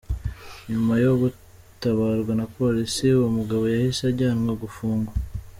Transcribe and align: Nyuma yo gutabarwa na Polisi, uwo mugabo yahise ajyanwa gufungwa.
Nyuma 0.69 0.93
yo 1.03 1.11
gutabarwa 1.21 2.31
na 2.39 2.45
Polisi, 2.55 3.05
uwo 3.17 3.29
mugabo 3.37 3.63
yahise 3.73 4.01
ajyanwa 4.11 4.51
gufungwa. 4.63 5.13